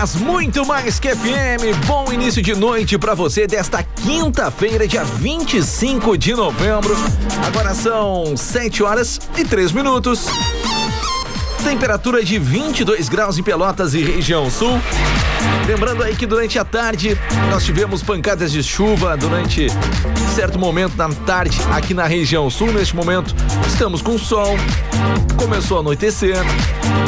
[0.00, 1.86] 10, muito mais que FM.
[1.86, 6.96] Bom início de noite para você desta quinta-feira, dia 25 de novembro.
[7.46, 10.26] Agora são 7 horas e 3 minutos.
[11.62, 14.80] Temperatura de 22 graus em Pelotas e região sul.
[15.66, 17.16] Lembrando aí que durante a tarde
[17.50, 19.68] nós tivemos pancadas de chuva durante
[20.34, 22.72] certo momento da tarde aqui na região sul.
[22.72, 23.34] Neste momento
[23.66, 24.56] estamos com sol,
[25.36, 26.36] começou a anoitecer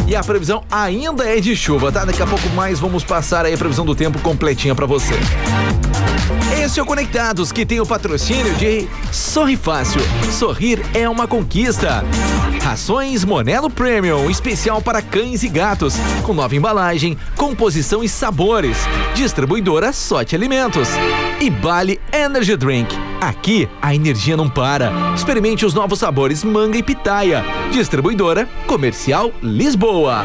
[0.06, 2.04] e a previsão ainda é de chuva, tá?
[2.04, 5.14] Daqui a pouco mais vamos passar aí a previsão do tempo completinha para você.
[6.62, 10.00] Esse é o Conectados, que tem o patrocínio de Sorri Fácil.
[10.30, 12.04] Sorrir é uma conquista.
[12.62, 18.78] Rações Monelo Premium, especial para cães e gatos, com nova embalagem, composição e sabores.
[19.14, 20.88] Distribuidora Sorte Alimentos.
[21.40, 22.94] E Bali Energy Drink.
[23.20, 24.92] Aqui a energia não para.
[25.14, 27.44] Experimente os novos sabores manga e pitaia.
[27.72, 30.24] Distribuidora Comercial Lisboa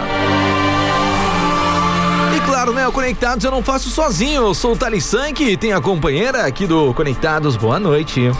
[2.67, 2.87] claro, né?
[2.87, 4.43] O Conectados eu não faço sozinho.
[4.43, 7.55] Eu sou o Thales Sank e tem a companheira aqui do Conectados.
[7.55, 8.31] Boa noite.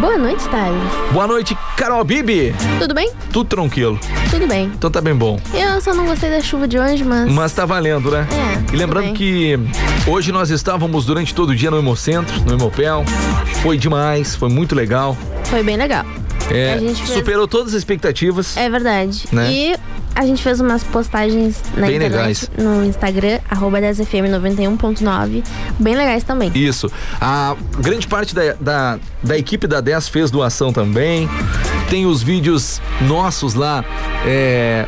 [0.00, 0.82] Boa noite, Thales.
[1.12, 2.54] Boa noite, Carol Bibi.
[2.78, 3.10] Tudo bem?
[3.32, 3.98] Tudo tranquilo.
[4.30, 4.70] Tudo bem.
[4.74, 5.38] Então tá bem bom.
[5.54, 7.30] Eu só não gostei da chuva de hoje, mas.
[7.30, 8.26] Mas tá valendo, né?
[8.32, 8.74] É.
[8.74, 9.58] E lembrando que
[10.06, 13.04] hoje nós estávamos durante todo o dia no Hemocentro, no Hemopel.
[13.62, 15.16] Foi demais, foi muito legal.
[15.44, 16.04] Foi bem legal.
[16.50, 16.98] É, fez...
[16.98, 18.56] superou todas as expectativas.
[18.56, 19.26] É verdade.
[19.32, 19.52] Né?
[19.52, 19.76] E
[20.16, 22.50] a gente fez umas postagens na bem internet, legais.
[22.58, 25.44] no Instagram, arroba 10fm91.9,
[25.78, 26.50] bem legais também.
[26.54, 26.90] Isso.
[27.20, 31.28] A grande parte da, da, da equipe da 10 fez doação também.
[31.90, 33.84] Tem os vídeos nossos lá
[34.24, 34.86] é,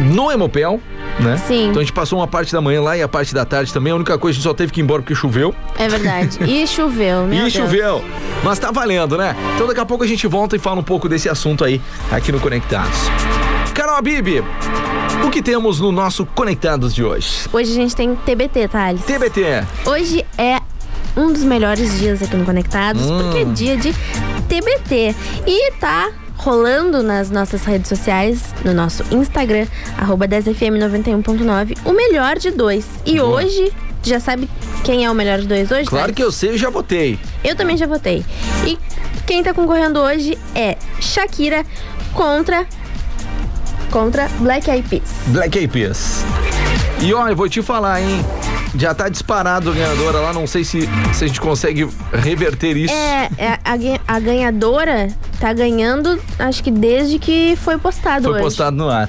[0.00, 0.80] no Hemopel,
[1.20, 1.36] né?
[1.46, 1.68] Sim.
[1.68, 3.92] Então a gente passou uma parte da manhã lá e a parte da tarde também.
[3.92, 5.54] A única coisa a gente só teve que ir embora porque choveu.
[5.78, 6.38] É verdade.
[6.44, 7.52] E choveu, meu E Deus.
[7.52, 8.04] choveu.
[8.42, 9.36] Mas tá valendo, né?
[9.54, 11.80] Então daqui a pouco a gente volta e fala um pouco desse assunto aí
[12.10, 12.98] aqui no Conectados.
[13.76, 14.42] Carol Bibi,
[15.22, 17.46] o que temos no nosso Conectados de hoje?
[17.52, 19.04] Hoje a gente tem TBT, Thales.
[19.04, 19.66] TBT.
[19.84, 20.62] Hoje é
[21.14, 23.18] um dos melhores dias aqui no Conectados, hum.
[23.18, 23.92] porque é dia de
[24.48, 25.14] TBT.
[25.46, 29.66] E tá rolando nas nossas redes sociais, no nosso Instagram,
[29.98, 32.86] arroba 10fm91.9, o melhor de dois.
[33.04, 33.70] E hoje,
[34.02, 34.48] já sabe
[34.84, 35.84] quem é o melhor de dois hoje?
[35.84, 37.18] Claro que eu sei, eu já votei.
[37.44, 38.24] Eu também já votei.
[38.66, 38.78] E
[39.26, 41.62] quem tá concorrendo hoje é Shakira
[42.14, 42.66] contra
[43.86, 45.10] contra Black Eyed Peas.
[45.28, 46.24] Black Eyed Peas.
[47.00, 48.24] E olha, vou te falar, hein?
[48.74, 52.92] Já tá disparado a ganhadora lá, não sei se, se a gente consegue reverter isso.
[52.92, 55.08] É, é a, a, ganhadora
[55.40, 58.42] tá ganhando, acho que desde que foi postado Foi hoje.
[58.42, 59.08] postado no ar.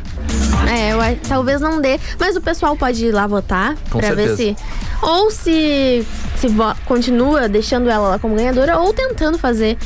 [0.70, 4.36] É, eu, talvez não dê, mas o pessoal pode ir lá votar Com pra certeza.
[4.36, 4.58] ver se
[5.02, 6.06] ou se
[6.38, 6.48] se
[6.86, 9.78] continua deixando ela lá como ganhadora ou tentando fazer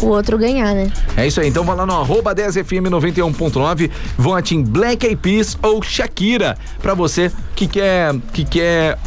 [0.00, 0.90] o outro ganhar, né?
[1.16, 5.82] É isso aí, então vai lá no arroba 10fm91.9, vote em Black Eyed Peas ou
[5.82, 8.98] Shakira, pra você que quer, que quer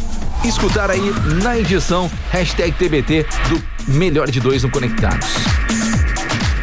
[0.44, 1.14] escutar aí
[1.44, 3.62] na edição hashtag TBT do
[3.94, 5.28] Melhor de Dois no Conectados.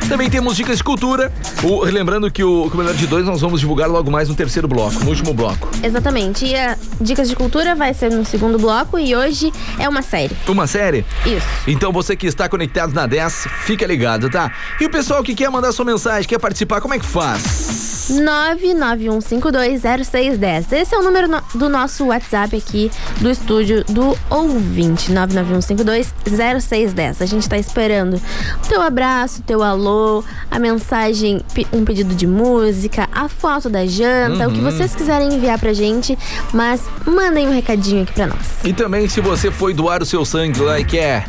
[0.08, 1.30] Também temos dicas de cultura.
[1.62, 4.34] O, lembrando que o, que o Melhor de Dois nós vamos divulgar logo mais no
[4.34, 5.68] terceiro bloco, no último bloco.
[5.82, 6.46] Exatamente.
[6.46, 10.34] E a Dicas de Cultura vai ser no segundo bloco e hoje é uma série.
[10.48, 11.04] Uma série?
[11.26, 11.46] Isso.
[11.66, 14.50] Então você que está conectado na 10, fica ligado, tá?
[14.80, 17.87] E o pessoal que quer mandar sua mensagem, quer participar, como é que faz?
[18.10, 20.72] 991520610.
[20.72, 25.12] Esse é o número no, do nosso WhatsApp aqui do estúdio do ouvinte.
[25.12, 27.16] 991520610.
[27.20, 28.20] A gente tá esperando o
[28.68, 31.40] teu abraço, teu alô, a mensagem,
[31.72, 34.52] um pedido de música, a foto da janta, uhum.
[34.52, 36.16] o que vocês quiserem enviar pra gente,
[36.52, 38.38] mas mandem um recadinho aqui pra nós.
[38.64, 41.28] E também se você foi doar o seu sangue lá e quer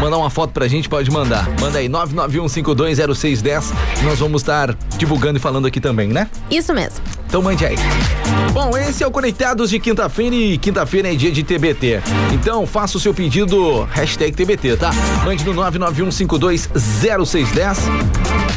[0.00, 1.48] mandar uma foto pra gente, pode mandar.
[1.60, 3.72] Manda aí 991520610.
[4.04, 6.28] Nós vamos estar divulgando e falando aqui também, né?
[6.50, 7.04] Isso mesmo.
[7.26, 7.76] Então mande aí.
[8.52, 12.00] Bom, esse é o Conectados de quinta-feira e quinta-feira é dia de TBT.
[12.32, 14.90] Então faça o seu pedido, hashtag TBT, tá?
[15.24, 17.76] Mande no 991520610.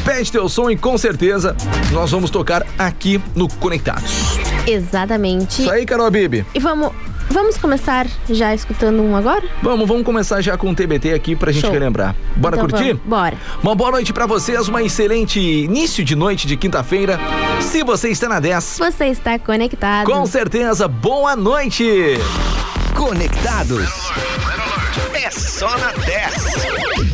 [0.04, 1.54] Pede teu som e com certeza
[1.92, 4.38] nós vamos tocar aqui no Conectados.
[4.66, 5.60] Exatamente.
[5.60, 6.46] Isso aí, Carol Bibi.
[6.54, 6.92] E vamos
[7.32, 9.42] Vamos começar já escutando um agora?
[9.62, 11.70] Vamos, vamos começar já com o TBT aqui pra gente Show.
[11.72, 12.14] relembrar.
[12.36, 12.94] Bora então curtir?
[12.94, 13.02] Vamos.
[13.06, 13.36] Bora.
[13.62, 17.18] Uma boa noite pra vocês, uma excelente início de noite de quinta-feira.
[17.60, 20.06] Se você está na 10, Você está conectado.
[20.10, 21.84] com certeza, boa noite!
[22.96, 23.88] Conectados.
[25.14, 27.09] É só na 10.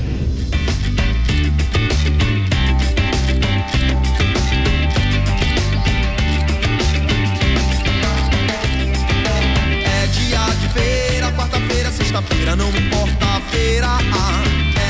[12.06, 13.98] sexta-feira, não importa a feira.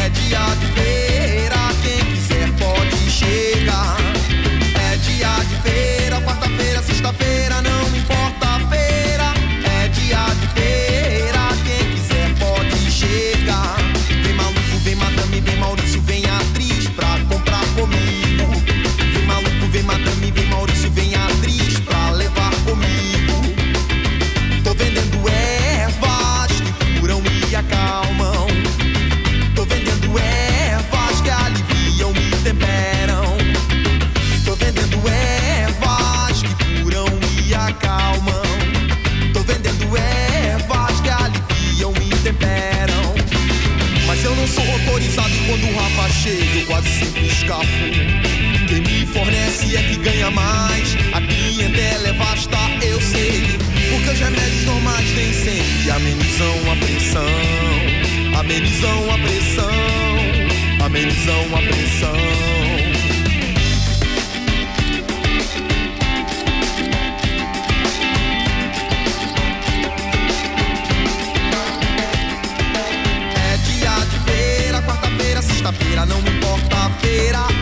[0.02, 3.55] É dia de feira, quem quiser pode chegar.
[58.46, 60.84] Amenizam a pressão.
[60.84, 62.16] Amenizam a pressão.
[75.42, 77.55] sexta-feira, não me importa a feira.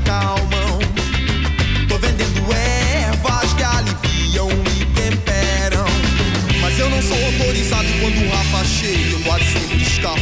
[0.00, 0.78] Acalmam.
[1.88, 5.86] Tô vendendo ervas que aliviam e temperam.
[6.60, 10.20] Mas eu não sou autorizado quando o Rafa chega eu quase sempre escapo.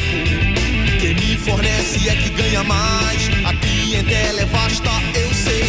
[1.01, 3.31] Quem me fornece é que ganha mais.
[3.45, 5.65] A clientela é vasta, eu sei.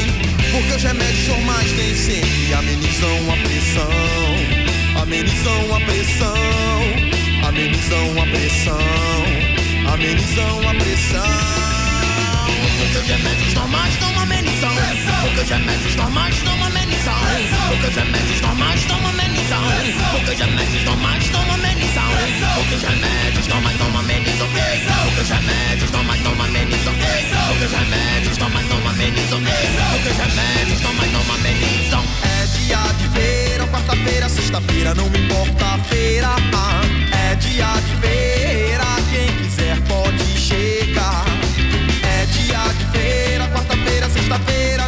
[0.52, 5.02] Porque os remédios normais nem sempre amenizam a pressão.
[5.02, 7.48] Amenizam a pressão.
[7.48, 9.94] Amenizam a pressão.
[9.94, 11.69] Amenizam a pressão.
[12.80, 14.82] Porque os remédios normais estão amenizando.
[15.22, 17.20] Porque os remédios normais estão amenizando.
[17.68, 19.70] Porque os remédios normais estão amenizando.
[20.12, 22.16] Porque os remédios normais estão amenizando.
[22.56, 24.50] Porque os remédios normais estão amenizando.
[25.04, 26.98] Porque os remédios normais estão amenizando.
[27.50, 29.50] Porque os remédios normais estão amenizando.
[29.92, 32.04] Porque os remédios normais estão amenizam.
[32.24, 36.30] É dia de feira, quarta-feira, sexta-feira, não me importa a feira.
[37.12, 41.39] É dia de feira, quem quiser pode chegar.
[42.50, 44.79] É dia de feira, quarta-feira, sexta-feira,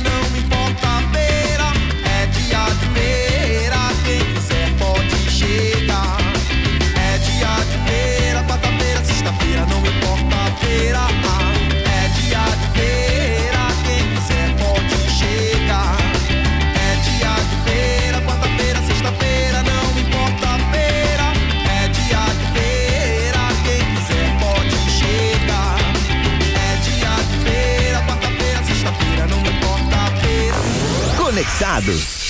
[31.71, 32.20] Conectados.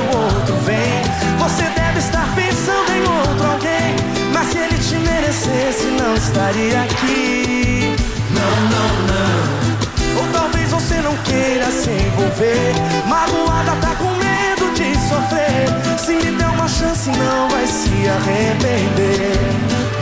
[0.00, 1.02] O outro vem.
[1.38, 3.94] Você deve estar pensando em outro alguém.
[4.32, 7.94] Mas se ele te merecesse, não estaria aqui.
[8.30, 10.20] Não, não, não.
[10.20, 12.72] Ou talvez você não queira se envolver.
[13.06, 15.98] Magoada tá com medo de sofrer.
[15.98, 19.38] Se me der uma chance, não vai se arrepender.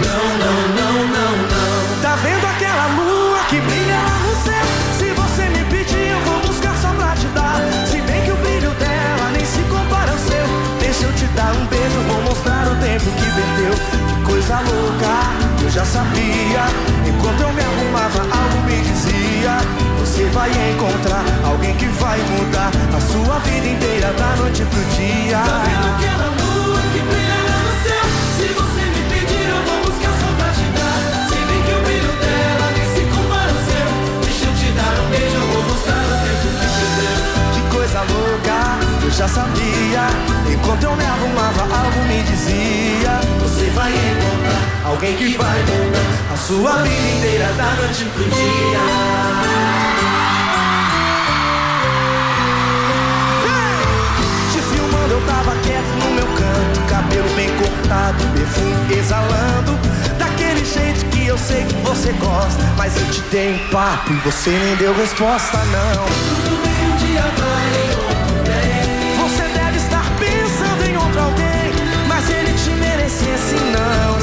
[0.05, 2.03] Não, não, não, não, não.
[2.03, 3.78] Tá vendo aquela lua que brilha
[11.49, 13.75] dar um beijo, vou mostrar o tempo que perdeu.
[14.09, 16.65] Que coisa louca, eu já sabia.
[17.07, 19.57] Enquanto eu me arrumava, algo me dizia.
[20.01, 25.39] Você vai encontrar alguém que vai mudar a sua vida inteira da noite pro dia.
[25.39, 28.05] Tá vendo aquela lua que brilha no céu?
[28.37, 31.29] Se você me pedir, eu vou buscar só pra te dar.
[31.31, 33.89] Se bem que o brilho dela nem se compara ao seu.
[34.23, 37.17] Deixa eu te dar um beijo, eu vou mostrar o tempo que perdeu.
[37.55, 38.68] Que coisa louca,
[39.19, 40.07] já sabia.
[40.49, 43.19] Enquanto eu me arrumava, algo me dizia.
[43.43, 48.79] Você vai encontrar alguém que vai mudar a sua vida inteira da noite pro dia.
[54.53, 56.81] Te filmando, eu tava quieto no meu canto.
[56.89, 59.77] Cabelo bem cortado, perfume exalando.
[60.17, 62.63] Daquele jeito que eu sei que você gosta.
[62.77, 66.05] Mas eu te dei um papo e você nem deu resposta, não.
[66.05, 68.18] Tudo bem, um dia vai,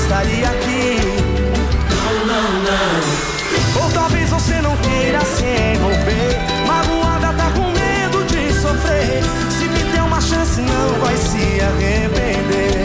[0.06, 1.00] estaria aqui.
[1.90, 3.84] Não, não, não.
[3.84, 6.38] Ou talvez você não queira se envolver.
[6.68, 9.24] Magoada tá com medo de sofrer.
[9.50, 12.85] Se me der uma chance, não vai se arrepender.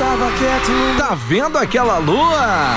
[0.00, 2.74] Tá vendo aquela lua?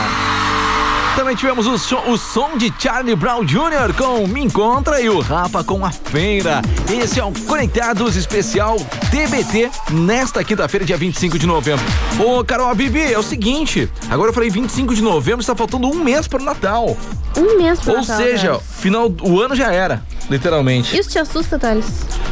[1.16, 3.94] Também tivemos o som, o som de Charlie Brown Jr.
[3.98, 6.62] com Me Encontra e o Rapa com a Feira.
[6.92, 8.76] Esse é o Conectados Especial
[9.10, 11.86] TBT nesta quinta-feira, dia 25 de novembro.
[12.20, 16.04] Ô, Carol Bibi, é o seguinte, agora eu falei 25 de novembro, está faltando um
[16.04, 16.98] mês para o Natal.
[17.38, 18.64] Um mês pra Ou Natal, seja, Thales.
[18.80, 21.00] final do ano já era, literalmente.
[21.00, 21.86] Isso te assusta, Thales?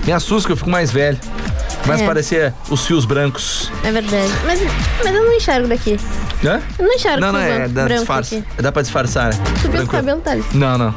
[0.06, 1.18] Me assusta que eu fico mais velho.
[1.84, 2.06] Começa É.
[2.06, 3.72] a parecer os fios brancos.
[3.84, 4.32] É verdade.
[4.46, 4.60] Mas,
[5.04, 6.00] mas eu não enxergo daqui.
[6.46, 6.62] Hã?
[6.78, 8.36] Eu não enxergo Não, não, é, dá, disfarça.
[8.36, 8.46] aqui.
[8.62, 9.34] Dá pra disfarçar.
[9.62, 10.46] Tu pinta o cabelo, Thales?
[10.54, 10.96] Não, não.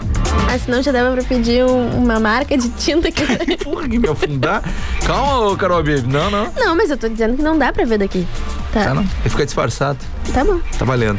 [0.52, 3.24] Ah, senão já dava pra pedir um- uma marca de tinta aqui.
[3.64, 4.62] Porra, que me afundar.
[5.06, 6.06] Calma, Carol Bibi.
[6.06, 6.52] Não, não.
[6.56, 8.26] não, mas eu tô dizendo que não dá pra ver daqui.
[8.74, 9.02] Tá, Tá, não.
[9.02, 9.98] Ele fica disfarçado.
[10.32, 10.58] tá bom.
[10.76, 11.18] Tá valendo.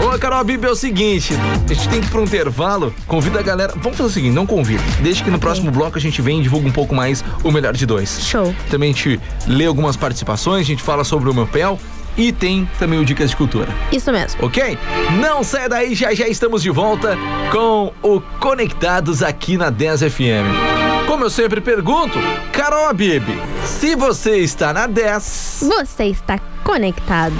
[0.00, 1.34] Ô, Carol Bibi, é o seguinte.
[1.68, 2.94] A gente tem que ir pra um intervalo.
[3.06, 3.72] Convida a galera.
[3.76, 4.82] Vamos fazer o seguinte, não convida.
[5.00, 7.74] Deixa que no próximo bloco a gente vem e divulga um pouco mais o melhor
[7.74, 8.20] de dois.
[8.22, 8.54] Show.
[8.70, 11.78] Também a gente lê algumas participações, a gente fala sobre o meu pel
[12.16, 13.68] e tem também o Dicas de Cultura.
[13.90, 14.44] Isso mesmo.
[14.46, 14.78] Ok?
[15.20, 17.18] Não saia daí, já já estamos de volta
[17.50, 21.06] com o Conectados aqui na 10 FM.
[21.08, 22.18] Como eu sempre pergunto,
[22.52, 23.36] Carol Bibi,
[23.66, 27.34] se você está na 10, Você está conectado.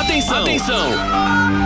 [0.00, 0.42] Atenção!
[0.42, 1.65] Atenção!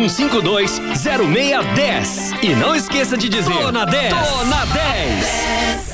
[0.01, 2.41] 31520610.
[2.41, 4.11] E não esqueça de dizer: Tô na 10.
[4.13, 5.93] Tô na 10.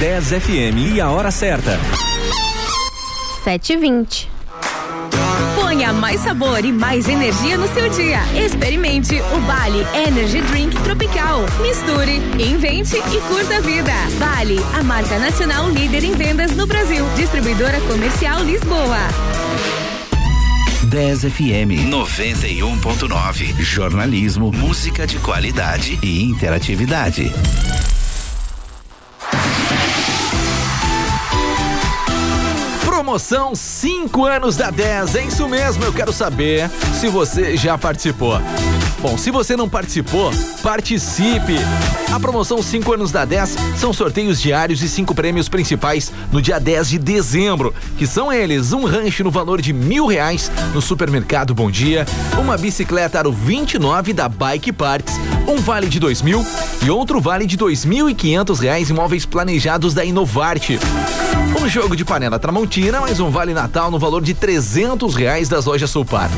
[0.00, 1.78] 10 FM e a hora certa.
[3.44, 4.26] 7h20.
[5.54, 8.18] Ponha mais sabor e mais energia no seu dia.
[8.34, 11.44] Experimente o Bali Energy Drink Tropical.
[11.60, 13.92] Misture, invente e curta a vida.
[14.18, 17.06] Bali, a marca nacional líder em vendas no Brasil.
[17.16, 19.06] Distribuidora comercial Lisboa.
[20.86, 23.60] 10 FM 91.9.
[23.60, 27.32] Jornalismo, música de qualidade e interatividade.
[32.84, 35.16] Promoção 5 anos da 10.
[35.16, 38.40] É isso mesmo, eu quero saber se você já participou.
[39.06, 40.32] Bom, se você não participou,
[40.64, 41.54] participe.
[42.12, 46.58] A promoção 5 anos da 10 são sorteios diários e cinco prêmios principais no dia
[46.58, 51.54] 10 de dezembro, que são eles: um rancho no valor de mil reais no supermercado
[51.54, 52.04] Bom Dia,
[52.36, 55.14] uma bicicleta Aro 29 da Bike Parts,
[55.46, 56.44] um vale de dois mil
[56.82, 60.80] e outro vale de dois mil e quinhentos reais em móveis planejados da Inovarte.
[61.62, 65.64] Um jogo de panela Tramontina, mais um vale Natal no valor de trezentos reais das
[65.64, 66.28] lojas Sulpar.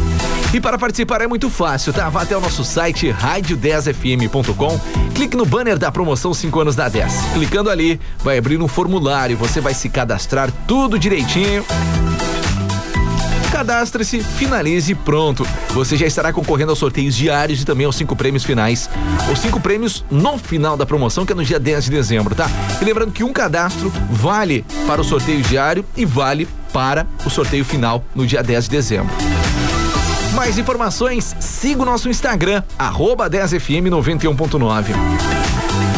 [0.52, 2.08] E para participar é muito fácil, tá?
[2.08, 4.80] Vá até o nosso site rádio10fm.com,
[5.14, 7.12] clique no banner da promoção 5 anos da 10.
[7.34, 11.62] Clicando ali, vai abrir um formulário, você vai se cadastrar tudo direitinho.
[13.52, 15.46] Cadastre-se, finalize e pronto.
[15.70, 18.88] Você já estará concorrendo aos sorteios diários e também aos cinco prêmios finais.
[19.30, 22.48] Os cinco prêmios no final da promoção, que é no dia 10 de dezembro, tá?
[22.80, 27.64] E lembrando que um cadastro vale para o sorteio diário e vale para o sorteio
[27.64, 29.14] final no dia 10 de dezembro.
[30.38, 34.94] Mais informações, siga o nosso Instagram, arroba 10fm 91.9.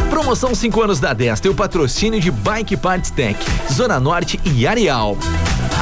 [0.09, 3.39] Promoção 5 anos da 10 tem o patrocínio de Bike Parts Tech,
[3.71, 5.19] Zona Norte e Areal.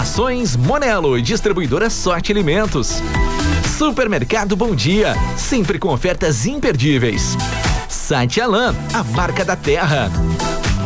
[0.00, 3.00] Ações Monelo distribuidora Sorte Alimentos.
[3.78, 7.36] Supermercado Bom Dia, sempre com ofertas imperdíveis.
[7.88, 10.10] Site Alan, a marca da terra.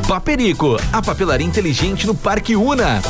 [0.06, 3.00] Paperico, a papelaria inteligente no Parque Una.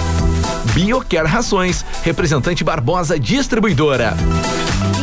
[0.75, 4.17] Biocare Rações, representante Barbosa Distribuidora.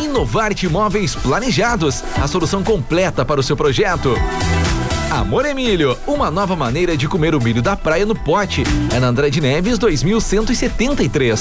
[0.04, 4.16] Inovarte Imóveis Planejados, a solução completa para o seu projeto.
[5.12, 8.64] Amor Emílio, uma nova maneira de comer o milho da praia no pote.
[8.96, 11.40] É na André de Neves 2173.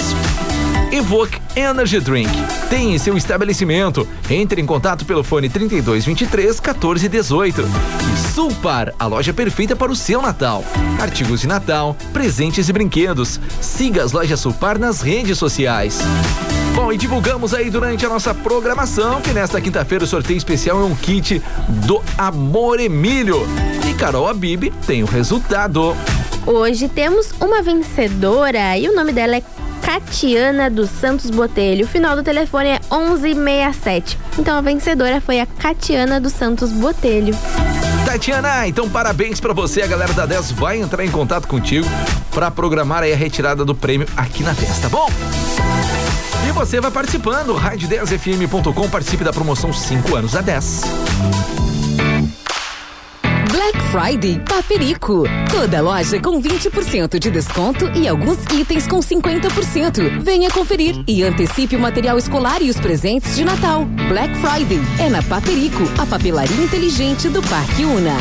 [0.91, 2.31] Evoque Energy Drink.
[2.71, 4.09] Tem em seu estabelecimento.
[4.31, 7.63] Entre em contato pelo fone 3223 1418.
[7.63, 10.65] E Sulpar, a loja perfeita para o seu Natal.
[10.99, 13.39] Artigos de Natal, presentes e brinquedos.
[13.61, 16.01] Siga as lojas Sulpar nas redes sociais.
[16.75, 20.85] Bom, e divulgamos aí durante a nossa programação que nesta quinta-feira o sorteio especial é
[20.85, 21.43] um kit
[21.87, 23.43] do Amor Emílio.
[23.91, 25.95] E Carol Abib tem o resultado.
[26.47, 29.43] Hoje temos uma vencedora e o nome dela é
[29.89, 31.87] Catiana dos Santos Botelho.
[31.87, 34.19] O final do telefone é 1167.
[34.39, 37.35] Então a vencedora foi a Catiana dos Santos Botelho.
[38.05, 39.81] Tatiana, então parabéns pra você.
[39.81, 41.89] A galera da 10 vai entrar em contato contigo
[42.33, 45.09] pra programar a retirada do prêmio aqui na testa, tá bom?
[46.47, 50.83] E você vai participando, rádio10fm.com, participe da promoção 5 anos a 10.
[53.91, 55.25] Friday Paperico.
[55.51, 60.21] Toda loja com 20% de desconto e alguns itens com 50%.
[60.21, 63.87] Venha conferir e antecipe o material escolar e os presentes de Natal.
[64.09, 68.17] Black Friday é na Paperico, a papelaria inteligente do Parque Una.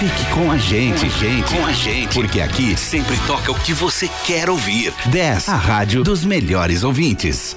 [0.00, 4.08] Fique com a gente, gente, com a gente, porque aqui sempre toca o que você
[4.24, 4.92] quer ouvir.
[5.06, 7.56] 10, a rádio dos melhores ouvintes.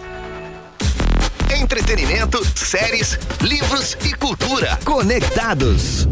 [1.64, 4.78] Entretenimento, séries, livros e cultura.
[4.84, 6.06] Conectados.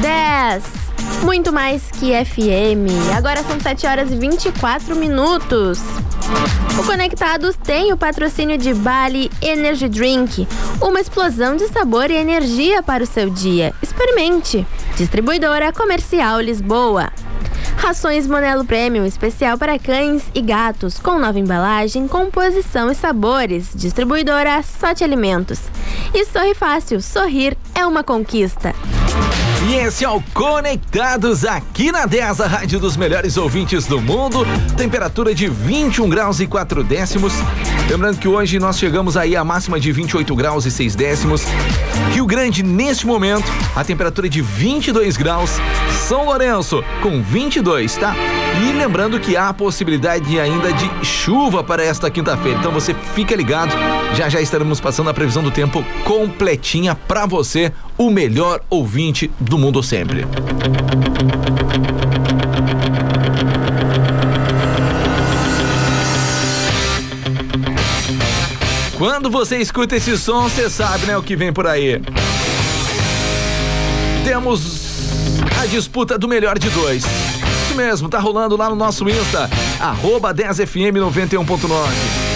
[0.00, 0.64] Dez.
[1.22, 2.88] Muito mais que FM.
[3.14, 5.80] Agora são 7 horas e 24 minutos.
[6.78, 10.46] O Conectados tem o patrocínio de Bali Energy Drink,
[10.80, 13.74] uma explosão de sabor e energia para o seu dia.
[13.82, 14.66] Experimente.
[14.96, 17.10] Distribuidora Comercial Lisboa.
[17.76, 23.70] Rações Monelo Premium, especial para cães e gatos, com nova embalagem, composição e sabores.
[23.74, 25.60] Distribuidora Sorte Alimentos.
[26.12, 28.74] E Sorri Fácil, sorrir é uma conquista.
[29.68, 34.46] E esse é o Conectados aqui na 10, a rádio dos melhores ouvintes do mundo.
[34.74, 37.34] Temperatura de 21 graus e 4 décimos.
[37.88, 41.42] Lembrando que hoje nós chegamos aí a máxima de 28 graus e 6 décimos.
[42.12, 43.44] Rio Grande, neste momento,
[43.76, 45.50] a temperatura de 22 graus.
[46.08, 48.14] São Lourenço, com 22, tá?
[48.62, 52.58] E lembrando que há a possibilidade ainda de chuva para esta quinta-feira.
[52.58, 53.72] Então você fica ligado.
[54.14, 59.56] Já já estaremos passando a previsão do tempo completinha para você, o melhor ouvinte do
[59.56, 60.26] mundo sempre.
[68.98, 72.02] Quando você escuta esse som, você sabe, né, o que vem por aí.
[74.22, 74.90] Temos
[75.58, 77.04] a disputa do melhor de dois.
[77.80, 79.48] Mesmo, tá rolando lá no nosso Insta,
[79.80, 82.29] arroba 10fm 91.9.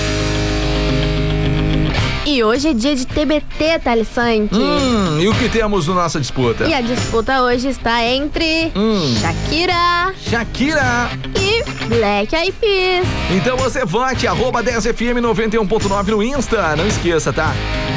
[2.27, 4.49] E hoje é dia de TBT, Thales Sank.
[4.55, 6.65] Hum, e o que temos na nossa disputa?
[6.65, 9.15] E a disputa hoje está entre Hum.
[9.21, 11.11] Shakira Shakira.
[11.39, 13.07] e Black Eyed Peas.
[13.31, 16.75] Então você vote, arroba 10fm 91.9 no Insta.
[16.77, 17.53] Não esqueça, tá?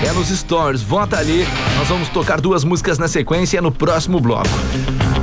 [0.06, 1.48] É nos stories, vota ali.
[1.78, 4.50] Nós vamos tocar duas músicas na sequência no próximo bloco.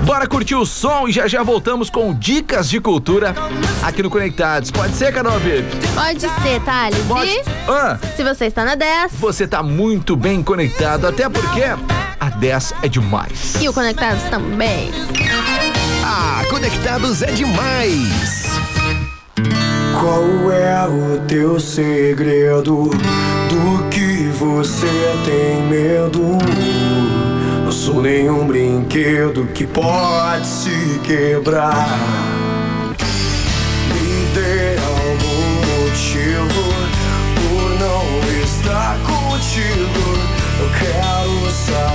[0.04, 3.34] Bora curtir o som e já já voltamos com dicas de cultura
[3.82, 4.70] aqui no Conectados.
[4.70, 5.64] Pode ser, Carol Vive?
[5.94, 6.98] Pode ser, Thales.
[7.08, 7.30] Pode.
[7.30, 11.62] E Ah, se você está na 10 você tá muito bem conectado, até porque
[12.20, 13.54] a 10 é demais.
[13.60, 14.90] e o Conectados também.
[16.04, 18.44] Ah, Conectados é demais.
[20.00, 22.90] Qual é o teu segredo?
[23.48, 24.86] Do que você
[25.24, 26.38] tem medo?
[27.64, 31.88] Não sou nenhum brinquedo que pode se quebrar.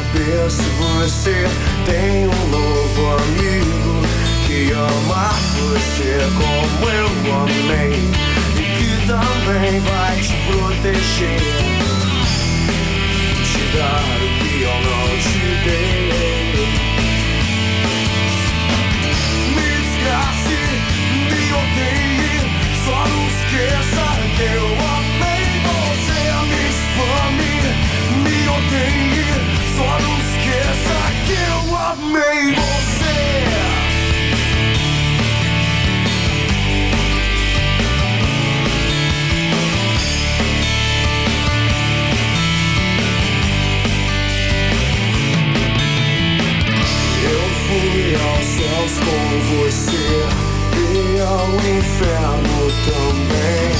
[0.09, 1.47] Saber você
[1.85, 4.01] tem um novo amigo
[4.47, 7.09] que ama você como eu
[7.43, 7.93] amei
[8.55, 11.41] e que também vai te proteger,
[13.45, 15.99] te dar o que eu não te dei.
[19.55, 20.61] Me desgrace,
[21.29, 22.37] me odeie,
[22.85, 24.67] só não esqueça que eu
[24.97, 26.21] amei você.
[26.49, 27.53] Me espame,
[28.23, 29.08] me odeie,
[49.49, 50.27] você
[50.77, 53.71] e ao inferno também.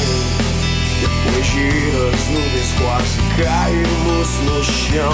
[0.99, 1.69] Depois de
[2.08, 5.13] as nuvens quase caímos no chão.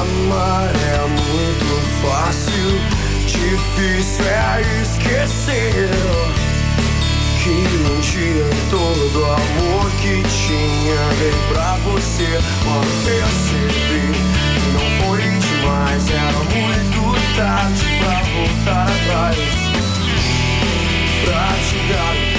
[0.00, 1.70] Amar é muito
[2.02, 2.70] fácil,
[3.26, 5.90] difícil é esquecer.
[7.42, 12.28] Que um dia todo amor que tinha dei pra você
[12.62, 16.99] Quando percebi que não foi demais Era muito
[17.36, 19.36] tarde pra voltar atrás.
[21.24, 22.29] Pra te dar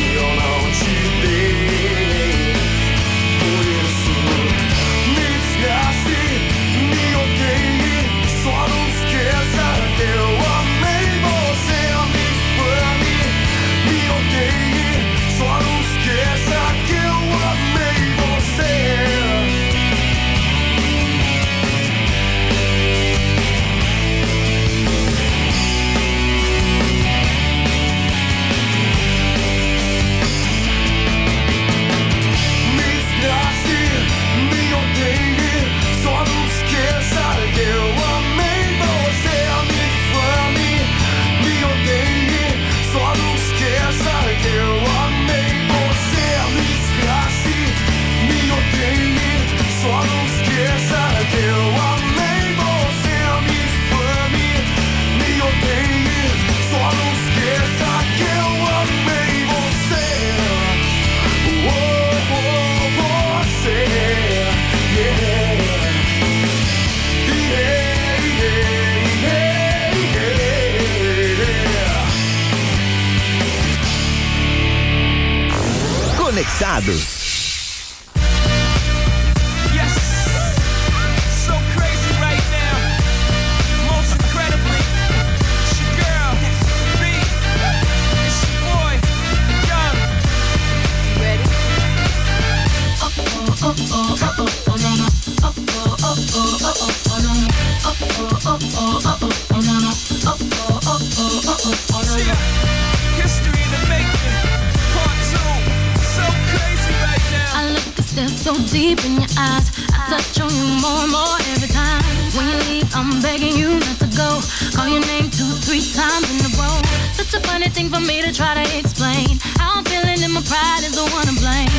[117.81, 119.39] thing for me to try to explain.
[119.57, 121.69] How I'm feeling and my pride is the one to blame.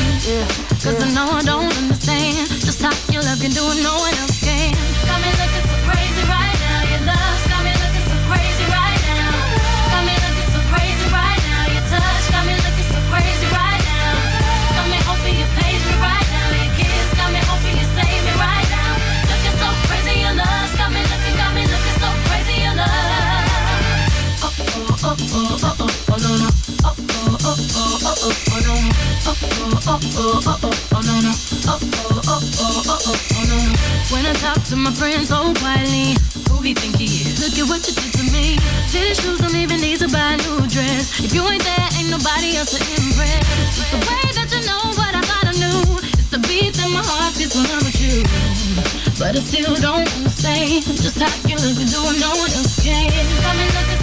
[0.83, 4.13] Cause I know I don't understand just how your love can do it, no one
[4.21, 4.73] else can.
[5.07, 5.82] Got me looking so
[28.23, 28.75] oh oh oh oh no.
[29.23, 31.33] Oh oh oh oh oh oh oh no no.
[31.67, 33.73] Oh oh oh oh oh oh oh no no.
[34.11, 36.15] When I talk to my friends oh, so quietly,
[36.47, 37.39] who he think he is?
[37.43, 38.55] Look at what you did to me.
[38.91, 41.19] Fitted shoes don't even need to buy a new dress.
[41.23, 43.43] If you ain't there, ain't nobody else to impress.
[43.79, 45.99] It's the way that you know what I thought I knew.
[46.15, 48.23] It's the beat that my heart gets when I'm with you.
[49.19, 53.07] But I still don't understand just how you look and do no one else can.
[53.43, 54.01] Got me looking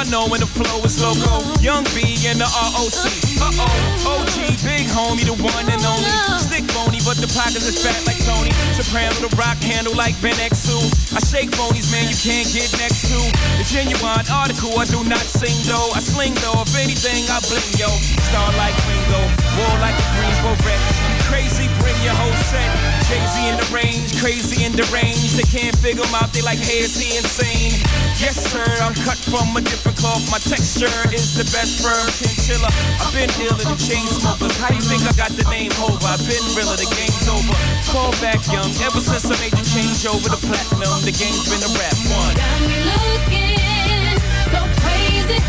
[0.00, 1.44] y'all know when the flow is loco.
[1.60, 3.04] Young B and the ROC.
[3.40, 6.08] Uh oh, OG, big homie, the one and only.
[6.40, 8.52] Stick bony, but the pockets is fat like Tony.
[8.76, 11.16] Soprano, the rock handle like Ben X2.
[11.16, 13.18] I shake phonies, man, you can't get next to.
[13.60, 15.92] The genuine article, I do not sing though.
[15.92, 17.90] I sling though, if anything, I bling yo.
[18.30, 19.20] Star like Ringo,
[24.20, 25.40] crazy and deranged.
[25.40, 27.72] They can't figure him out, they like, hey, is he insane?
[28.20, 30.20] Yes, sir, I'm cut from a different cloth.
[30.28, 32.68] My texture is the best firm chinchilla.
[33.00, 34.52] I've been dealing the chain smokers.
[34.60, 36.04] How you think I got the name over?
[36.04, 37.56] I've been realer, the game's over.
[37.88, 41.64] Fall back young, ever since I made the change over the platinum, the game's been
[41.64, 42.36] a rap one.
[42.36, 44.20] Got me looking
[44.52, 45.40] so crazy,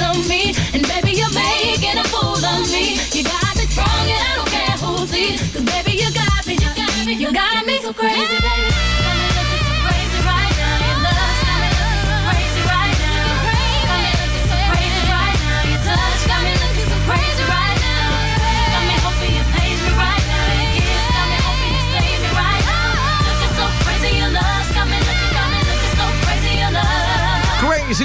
[0.00, 2.98] of me, and baby you're making a fool of me.
[3.12, 5.40] You got me strong, and I don't care who sees.
[5.52, 8.85] 'Cause baby you got me, you got me, you got me so crazy, baby.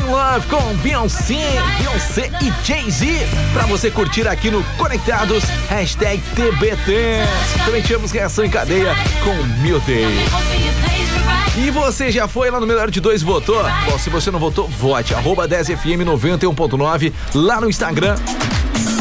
[0.02, 3.28] In Love com Beyoncé, Beyoncé e Jay-Z.
[3.54, 7.20] Pra você curtir aqui no Conectados, hashtag TBT.
[7.66, 10.06] Também tivemos reação em cadeia com Mil Day.
[10.06, 13.64] Hoping you page me right E você já foi lá no Melhor de Dois votou?
[13.86, 15.14] Bom, se você não votou, vote.
[15.14, 18.16] Arroba 10FM 91.9 lá no Instagram.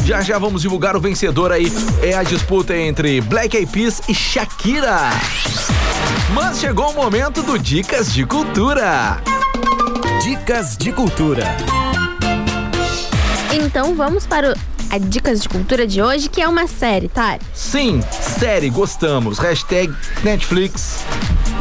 [0.05, 1.73] Já já vamos divulgar o vencedor aí.
[2.03, 5.11] É a disputa entre Black Eyed Peas e Shakira.
[6.33, 9.21] Mas chegou o momento do Dicas de Cultura.
[10.31, 11.43] Dicas de cultura.
[13.53, 14.57] Então vamos para o-
[14.89, 17.37] a Dicas de Cultura de hoje, que é uma série, tá?
[17.53, 18.01] Sim,
[18.39, 19.41] série, gostamos.
[19.41, 21.05] Hashtag Netflix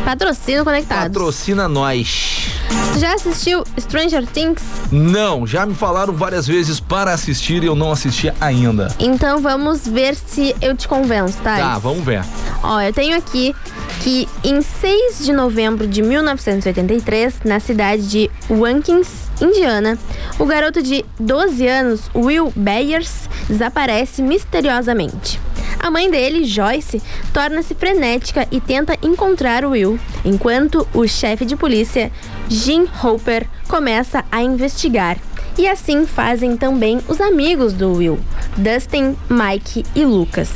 [0.06, 1.08] Patrocínio Conectados.
[1.08, 2.52] patrocina nós.
[2.94, 4.62] Tu já assistiu Stranger Things?
[4.92, 8.94] Não, já me falaram várias vezes para assistir e eu não assisti ainda.
[9.00, 11.58] Então vamos ver se eu te convenço, tá?
[11.58, 12.24] Tá, vamos ver.
[12.62, 13.56] Ó, eu tenho aqui
[14.00, 19.98] que em 6 de novembro de 1983, na cidade de Watkins, Indiana,
[20.38, 25.40] o garoto de 12 anos, Will Byers, desaparece misteriosamente.
[25.80, 27.02] A mãe dele, Joyce,
[27.34, 32.12] torna-se frenética e tenta encontrar Will, enquanto o chefe de polícia,
[32.50, 35.18] Jim Hopper, começa a investigar.
[35.58, 38.20] E assim fazem também os amigos do Will,
[38.56, 40.50] Dustin, Mike e Lucas.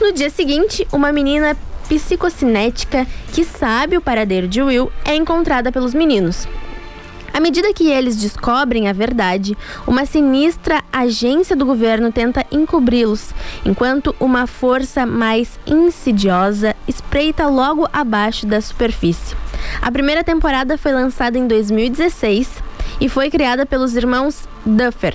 [0.00, 1.56] No dia seguinte, uma menina
[1.88, 6.46] psicocinética que sabe o paradeiro de Will é encontrada pelos meninos.
[7.32, 14.16] À medida que eles descobrem a verdade, uma sinistra agência do governo tenta encobri-los, enquanto
[14.18, 19.36] uma força mais insidiosa espreita logo abaixo da superfície.
[19.82, 22.64] A primeira temporada foi lançada em 2016
[23.00, 25.14] e foi criada pelos irmãos Duffer,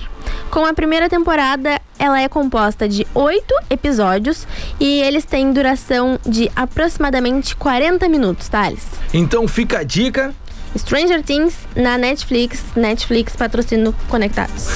[0.50, 4.46] Com a primeira temporada, ela é composta de oito episódios
[4.80, 8.84] e eles têm duração de aproximadamente 40 minutos, Thales.
[9.12, 10.34] Então fica a dica.
[10.76, 14.68] Stranger Things na Netflix, Netflix patrocínio Conectados.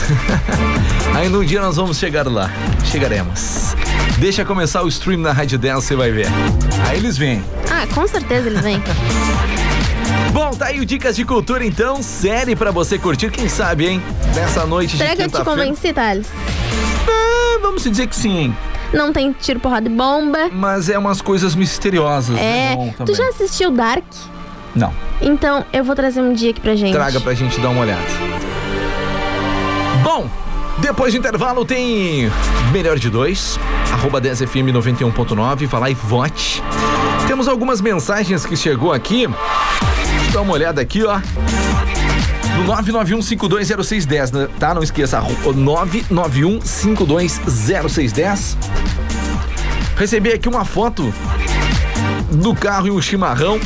[1.17, 2.51] Ainda um dia nós vamos chegar lá.
[2.85, 3.75] Chegaremos.
[4.19, 6.27] Deixa começar o stream na Rádio 10, você vai ver.
[6.87, 7.43] Aí eles vêm.
[7.71, 8.83] Ah, com certeza eles vêm.
[10.33, 14.03] Bom, tá aí o Dicas de Cultura então, série pra você curtir, quem sabe, hein?
[14.35, 16.29] Nessa noite Será de que eu te convenci, Thales?
[17.09, 18.57] Ah, vamos dizer que sim, hein?
[18.93, 20.49] Não tem tiro, porrada e bomba.
[20.53, 22.37] Mas é umas coisas misteriosas.
[22.39, 22.75] É.
[22.75, 24.05] bom Tu já assistiu Dark?
[24.75, 26.93] Não, Então eu vou trazer um dia aqui pra gente.
[26.93, 28.03] traga pra gente dar uma olhada.
[30.03, 30.29] Bom,
[30.79, 32.31] depois do intervalo tem
[32.73, 33.59] Melhor de Dois,
[33.91, 36.63] arroba 10FM 91.9, vai lá e vote.
[37.27, 39.27] Temos algumas mensagens que chegou aqui.
[40.37, 41.19] Dar uma olhada aqui, ó.
[42.59, 44.49] No 991520610, né?
[44.59, 44.75] tá?
[44.75, 48.55] Não esqueça, arro- 991520610.
[49.97, 51.11] Recebi aqui uma foto
[52.31, 53.59] do carro e um chimarrão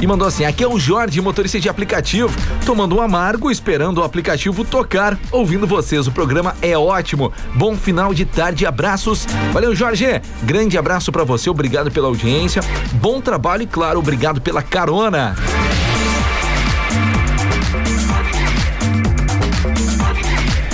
[0.00, 2.28] e mandou assim: aqui é o Jorge, motorista de aplicativo,
[2.64, 6.08] tomando um amargo, esperando o aplicativo tocar, ouvindo vocês.
[6.08, 7.32] O programa é ótimo.
[7.54, 9.28] Bom final de tarde, abraços.
[9.52, 10.20] Valeu, Jorge.
[10.42, 12.62] Grande abraço pra você, obrigado pela audiência.
[12.94, 15.36] Bom trabalho e, claro, obrigado pela carona.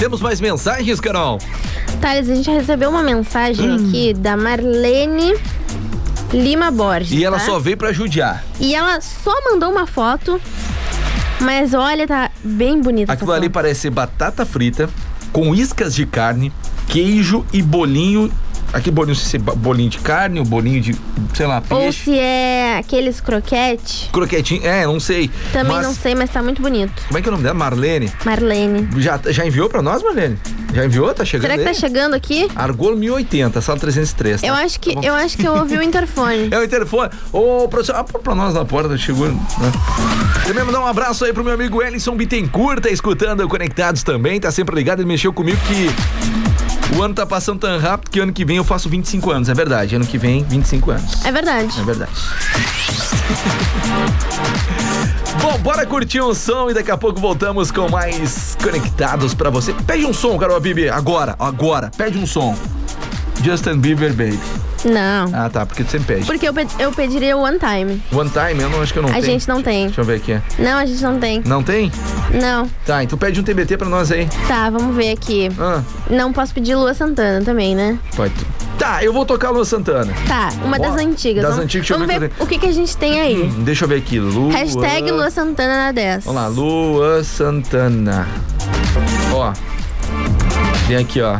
[0.02, 1.38] Temos mais mensagens, Carol?
[2.00, 5.32] Thales, a gente recebeu uma mensagem aqui da Marlene
[6.32, 7.12] Lima Borges.
[7.12, 7.46] E ela tá?
[7.46, 8.42] só veio pra judiar.
[8.58, 10.40] E ela só mandou uma foto,
[11.40, 14.90] mas olha, tá bem bonita Aquilo ali parece batata frita
[15.32, 16.52] com iscas de carne,
[16.88, 18.28] queijo e bolinho.
[18.72, 20.94] Aqui bolinho, se é bolinho de carne ou bolinho de,
[21.34, 22.04] sei lá, Ou peixe.
[22.04, 25.30] se é aqueles croquete, Croquetinho, é, não sei.
[25.52, 27.02] também Mas, não sei, mas tá muito bonito.
[27.06, 27.54] Como é que é o nome dela?
[27.54, 28.10] Marlene.
[28.24, 28.88] Marlene.
[28.96, 30.38] Já, já enviou pra nós, Marlene?
[30.72, 31.12] Já enviou?
[31.12, 31.74] Tá chegando Será que tá aí?
[31.76, 32.48] chegando aqui?
[32.56, 34.40] Argolo 1080, sala 303.
[34.40, 34.46] tá?
[34.46, 36.48] Eu acho que Tá eu acho que eu ouvi o interfone.
[36.52, 37.10] É o interfone.
[37.32, 39.28] Ô, professor, ah, pra nós na porta, chegou.
[39.28, 39.36] Né?
[40.46, 44.50] Também mandar um abraço aí pro meu amigo Ellison Bittencourt, tá escutando Conectados também, tá
[44.50, 45.88] sempre ligado, ele mexeu comigo que
[46.96, 49.54] o ano tá passando tão rápido que ano que vem eu faço 25 anos, é
[49.54, 49.96] verdade.
[49.96, 51.24] Ano que vem, 25 anos.
[51.24, 51.80] É verdade.
[51.80, 52.12] É verdade.
[55.40, 59.74] Bom, bora curtir um som e daqui a pouco voltamos com mais conectados pra você.
[59.86, 61.90] Pede um som, Carol Bibi, agora, agora.
[61.96, 62.56] Pede um som.
[63.42, 64.38] Justin Bieber, baby.
[64.84, 65.30] Não.
[65.32, 66.26] Ah, tá, porque tu sempre pede.
[66.26, 68.02] Porque eu, eu pediria o one time.
[68.12, 69.24] One time, eu não acho que eu não A tenho.
[69.24, 69.86] gente não tem.
[69.86, 70.38] Deixa eu ver aqui.
[70.58, 71.42] Não, a gente não tem.
[71.44, 71.90] Não tem?
[72.40, 72.68] Não.
[72.84, 74.28] Tá, então pede um TBT pra nós aí.
[74.48, 75.48] Tá, vamos ver aqui.
[75.58, 77.98] Ah, Não posso pedir Lua Santana também, né?
[78.16, 78.32] pode.
[78.78, 80.12] Tá, eu vou tocar Lua Santana.
[80.26, 81.42] Tá, uma das antigas.
[81.42, 83.20] das vamos, antigas, deixa eu vamos ver ver o que eu que, a gente tem
[83.20, 83.42] aí.
[83.42, 84.18] Hum, deixa eu ver aqui.
[84.18, 84.52] Lua.
[84.52, 86.24] Hashtag Lua Santana na 10.
[86.24, 88.26] Vamos lá, Lua Santana.
[89.32, 89.52] Ó.
[90.88, 91.38] Tem aqui, ó.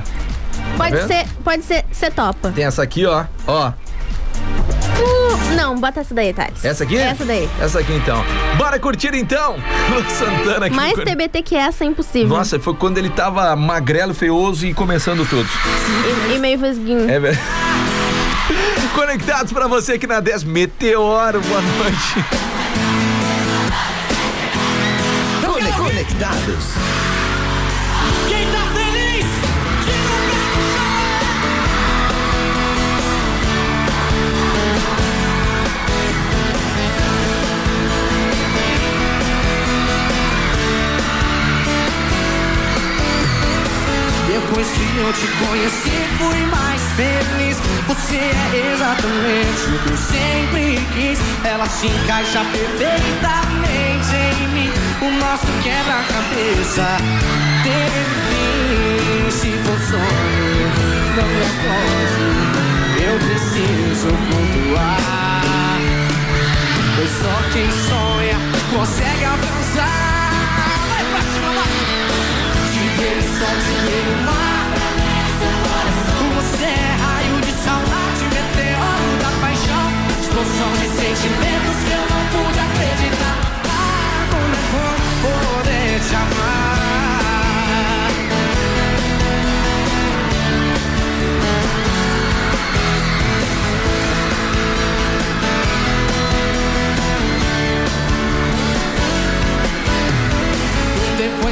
[0.77, 1.07] Pode vendo?
[1.07, 2.51] ser, pode ser, você topa.
[2.51, 3.25] Tem essa aqui, ó.
[3.47, 3.69] Ó.
[4.99, 6.65] Uh, não, bota essa daí, Thales.
[6.65, 6.97] Essa aqui?
[6.97, 7.49] Essa daí.
[7.61, 8.25] Essa aqui então.
[8.57, 9.57] Bora curtir então.
[10.09, 10.77] Santana aqui.
[10.77, 12.29] Mais TBT que essa é impossível.
[12.29, 15.49] Nossa, foi quando ele tava magrelo, feioso e começando tudo.
[16.31, 17.11] E, e meio vesguinho.
[17.11, 17.43] É verdade.
[18.95, 22.25] Conectados pra você aqui na 10 Meteoro, boa noite.
[25.45, 26.65] Cone- Conectados.
[45.15, 47.59] Te conheci, fui mais feliz.
[47.87, 51.19] Você é exatamente o que eu sempre quis.
[51.45, 54.73] Ela se encaixa perfeitamente em mim.
[55.03, 56.97] O nosso quebra-cabeça
[57.63, 59.31] teve fim.
[59.31, 60.69] Se for sonho,
[61.17, 62.53] não me acorde.
[63.05, 65.79] Eu preciso flutuar.
[66.97, 68.39] Pois só quem sonha
[68.75, 70.31] consegue alcançar.
[70.89, 71.65] Vai pra cima!
[72.73, 74.52] Te ver só te ver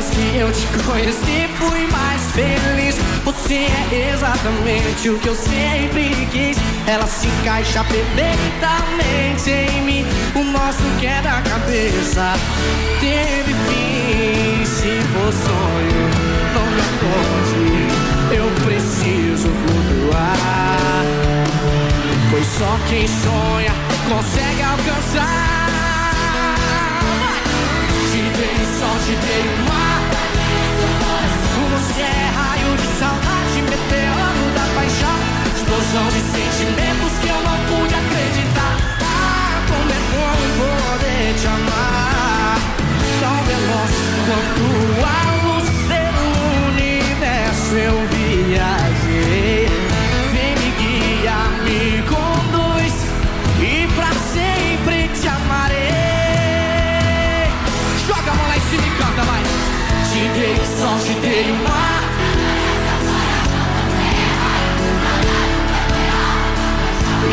[0.01, 2.96] Depois que eu te conheci, fui mais feliz.
[3.22, 6.57] Você é exatamente o que eu sempre quis.
[6.86, 10.07] Ela se encaixa perfeitamente em mim.
[10.34, 12.32] O nosso quebra-cabeça
[12.98, 14.64] teve fim.
[14.64, 16.09] Se for sonho,
[16.55, 17.61] não me acorde.
[18.64, 21.05] preso flutuar.
[22.30, 23.74] Pois só quem sonha
[24.09, 25.61] consegue alcançar.
[28.11, 29.89] Te dei sol, te dei mar.
[35.91, 38.76] Explosão de sentimentos que eu não pude acreditar.
[39.03, 42.59] Ah, como é bom poder te amar.
[43.18, 43.91] Tão veloz
[44.24, 44.64] quanto
[45.05, 45.18] a
[45.49, 46.24] luz pelo
[46.68, 49.66] universo eu viajei.
[50.30, 52.95] Vem me guiar, me conduz
[53.59, 55.80] e pra sempre te amarei.
[58.07, 59.43] Joga a mão lá em cima e canta, vai.
[60.12, 61.99] Te dei sol, te dei mar.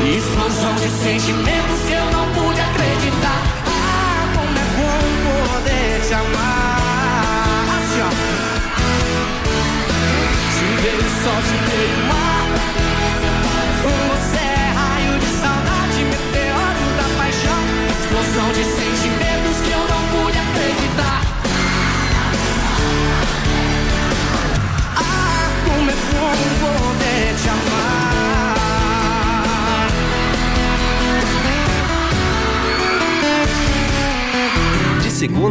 [0.10, 3.42] Explosão de sentimentos que eu não pude acreditar.
[3.66, 5.02] Ah, como é bom
[5.52, 7.66] poder te amar.
[7.76, 8.10] Assim, ó.
[10.54, 12.67] Te dei o sol, te dei o mar.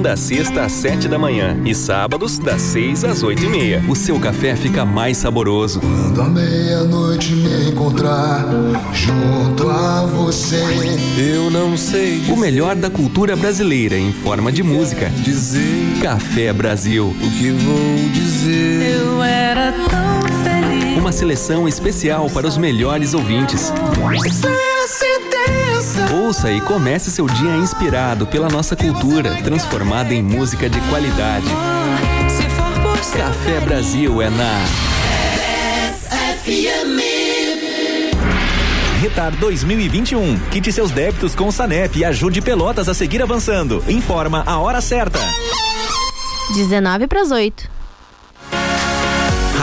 [0.06, 3.82] Segunda a sexta às sete da manhã e sábados das seis às oito e meia.
[3.88, 5.80] O seu café fica mais saboroso.
[5.80, 8.46] Quando à meia-noite me encontrar
[8.92, 10.62] junto a você,
[11.18, 15.10] eu não sei O melhor da cultura brasileira em forma de música.
[15.10, 17.08] dizer Café Brasil.
[17.08, 19.00] o que vou dizer.
[19.00, 20.98] Eu era tão feliz.
[20.98, 23.72] Uma seleção especial para os melhores ouvintes.
[26.12, 31.46] Ouça e comece seu dia inspirado pela nossa cultura, transformada em música de qualidade.
[33.16, 34.64] Café Brasil é na
[39.00, 40.38] Retar 2021.
[40.50, 43.82] Quite seus débitos com o Sanep e ajude Pelotas a seguir avançando.
[43.88, 45.18] Informa a hora certa.
[46.54, 47.75] 19 para as 8.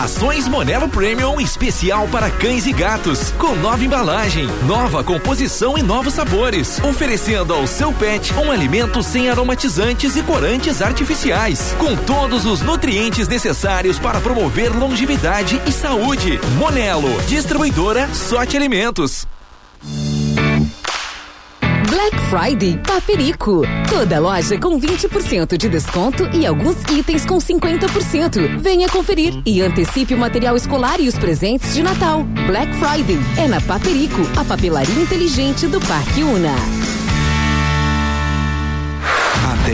[0.04, 6.16] Rações Monelo Premium especial para cães e gatos, com nova embalagem, nova composição e novos
[6.16, 12.60] sabores, oferecendo ao seu pet um alimento sem aromatizantes e corantes artificiais, com todos os
[12.60, 16.38] nutrientes necessários para promover longevidade e saúde.
[16.58, 19.26] Monelo, distribuidora Sorte Alimentos.
[21.94, 23.62] Black Friday Paperico.
[23.88, 28.58] Toda loja com 20% de desconto e alguns itens com 50%.
[28.58, 32.24] Venha conferir e antecipe o material escolar e os presentes de Natal.
[32.48, 36.83] Black Friday é na Paperico, a papelaria inteligente do Parque Una.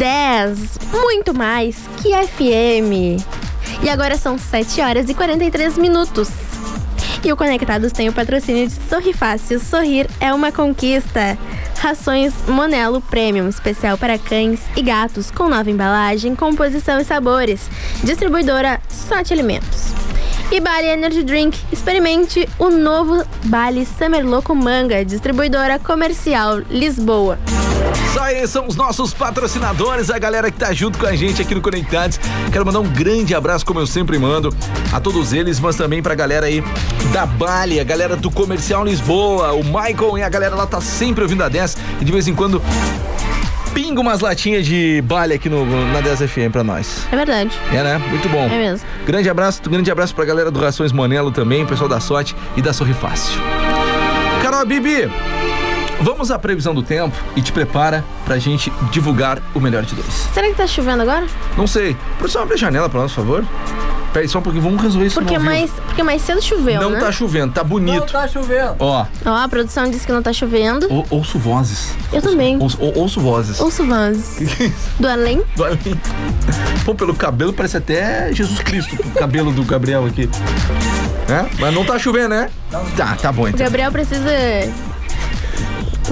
[0.00, 3.22] 10, muito mais que FM.
[3.82, 6.30] E agora são 7 horas e 43 minutos.
[7.22, 9.60] E o Conectados tem o patrocínio de Sorri Fácil.
[9.60, 11.36] Sorrir é uma conquista.
[11.78, 17.68] Rações Monelo Premium, especial para cães e gatos, com nova embalagem, composição e sabores.
[18.02, 19.92] Distribuidora Sorte Alimentos.
[20.50, 21.60] E Bali Energy Drink.
[21.70, 27.38] Experimente o novo Bali Summer Loco Manga, distribuidora comercial Lisboa.
[28.10, 31.54] Isso aí, são os nossos patrocinadores, a galera que tá junto com a gente aqui
[31.54, 32.18] no Conectados.
[32.50, 34.52] Quero mandar um grande abraço, como eu sempre mando,
[34.92, 36.60] a todos eles, mas também pra galera aí
[37.12, 41.22] da Bali, a galera do Comercial Lisboa, o Michael e a galera lá tá sempre
[41.22, 42.60] ouvindo a 10 e de vez em quando
[43.72, 47.06] pinga umas latinhas de Bali aqui no, na 10 FM pra nós.
[47.12, 47.56] É verdade.
[47.72, 47.98] É, né?
[48.08, 48.46] Muito bom.
[48.46, 48.88] É mesmo.
[49.06, 52.72] Grande abraço, grande abraço pra galera do Rações Monelo também, pessoal da Sorte e da
[52.72, 53.40] Sorri Fácil.
[54.42, 55.08] Carol Bibi,
[56.00, 60.28] vamos à previsão do tempo e te prepara pra gente divulgar o melhor de dois.
[60.32, 61.26] Será que tá chovendo agora?
[61.56, 61.96] Não sei.
[62.18, 63.44] Produção, abre a janela pra nós, por favor.
[64.12, 65.52] Peraí só um pouquinho, vamos resolver isso Porque ao vivo.
[65.52, 66.98] mais, porque mais cedo choveu, Não né?
[66.98, 68.10] tá chovendo, tá bonito.
[68.12, 68.74] Tá chovendo.
[68.80, 70.88] Ó, Ó, a produção disse que não tá chovendo.
[70.90, 71.94] ou- ouço vozes.
[72.12, 72.56] Eu também.
[72.60, 73.60] Ouço, ou- ouço vozes.
[73.60, 74.36] Ouço vozes.
[74.98, 75.40] Do além?
[75.54, 75.78] Do além.
[76.84, 80.28] Pô, pelo cabelo parece até Jesus Cristo, o cabelo do Gabriel aqui.
[81.28, 81.46] É?
[81.60, 82.50] Mas não tá chovendo, né?
[82.96, 83.64] Tá, tá bom O então.
[83.64, 84.24] Gabriel precisa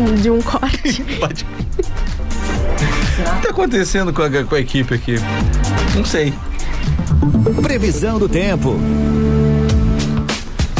[0.05, 1.03] de um corte.
[1.19, 1.45] Pode.
[1.45, 5.17] O que tá acontecendo com a, com a equipe aqui?
[5.95, 6.33] Não sei.
[7.63, 8.79] Previsão do tempo.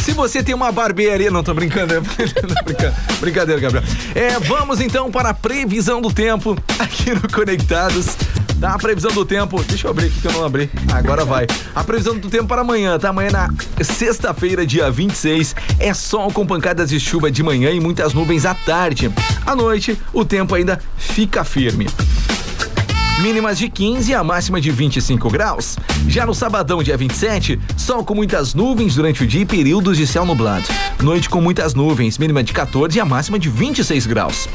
[0.03, 1.31] Se você tem uma barbearia.
[1.31, 1.95] Não, tô brincando.
[1.95, 2.01] é
[2.65, 3.85] brinca- Brincadeira, Gabriel.
[4.15, 8.17] É, vamos então para a previsão do tempo aqui no Conectados.
[8.61, 9.63] Tá, a previsão do tempo.
[9.65, 10.69] Deixa eu abrir aqui que eu não abri.
[10.93, 11.47] Agora vai.
[11.75, 13.11] A previsão do tempo para amanhã, tá?
[13.11, 18.13] Amanhã na sexta-feira, dia 26, é sol com pancadas de chuva de manhã e muitas
[18.13, 19.13] nuvens à tarde.
[19.47, 21.87] À noite, o tempo ainda fica firme.
[23.23, 25.77] Mínimas de 15 e a máxima de 25 graus.
[26.07, 30.07] Já no sabadão, dia 27, sol com muitas nuvens durante o dia e períodos de
[30.07, 30.65] céu nublado.
[31.03, 34.49] Noite com muitas nuvens, mínima de 14 e a máxima de 26 graus.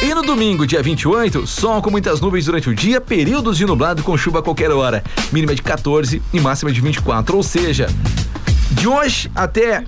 [0.00, 4.04] E no domingo, dia 28, sol com muitas nuvens durante o dia, períodos de nublado
[4.04, 5.02] com chuva a qualquer hora.
[5.32, 7.36] Mínima de 14 e máxima de 24.
[7.36, 7.88] Ou seja,
[8.70, 9.82] de hoje até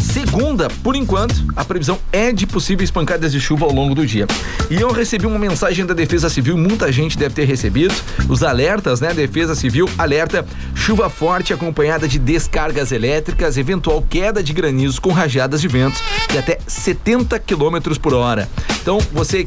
[0.00, 4.26] segunda, por enquanto, a previsão é de possíveis pancadas de chuva ao longo do dia.
[4.70, 7.94] E eu recebi uma mensagem da Defesa Civil, muita gente deve ter recebido,
[8.28, 9.14] os alertas, né?
[9.14, 10.44] Defesa Civil alerta
[10.74, 16.38] chuva forte acompanhada de descargas elétricas, eventual queda de granizos com rajadas de ventos de
[16.38, 18.48] até 70 km por hora.
[18.80, 19.44] Então, você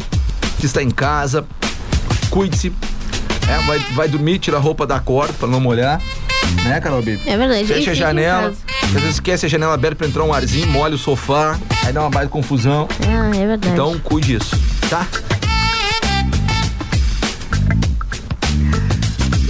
[0.60, 1.46] que está em casa,
[2.30, 2.72] cuide-se,
[3.48, 6.02] é, vai, vai dormir, tira a roupa da corda para não molhar.
[6.64, 7.28] Né, Carol Bibi?
[7.28, 7.66] É verdade.
[7.66, 8.54] Fecha a janela.
[8.84, 12.02] Às vezes esquece a janela aberta pra entrar um arzinho, molha o sofá, aí dá
[12.02, 12.88] uma baita confusão.
[13.08, 13.74] Ah, é verdade.
[13.74, 14.56] Então cuide disso,
[14.90, 15.08] tá?